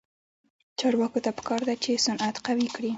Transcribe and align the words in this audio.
چارواکو 0.79 1.19
ته 1.25 1.29
پکار 1.37 1.59
ده 1.67 1.75
چې، 1.83 1.91
صنعت 2.05 2.35
قوي 2.45 2.67
کړي. 2.75 2.89